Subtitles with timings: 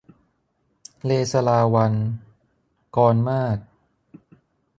[1.03, 2.05] เลศลาวัณย์-
[2.95, 3.59] กรมาศ